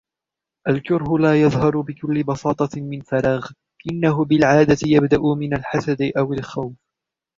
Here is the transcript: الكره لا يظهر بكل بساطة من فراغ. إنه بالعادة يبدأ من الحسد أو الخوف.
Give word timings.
الكره 0.67 1.17
لا 1.17 1.41
يظهر 1.41 1.81
بكل 1.81 2.23
بساطة 2.23 2.81
من 2.81 3.01
فراغ. 3.01 3.51
إنه 3.91 4.25
بالعادة 4.25 4.77
يبدأ 4.85 5.17
من 5.37 5.53
الحسد 5.53 6.11
أو 6.17 6.33
الخوف. 6.33 6.73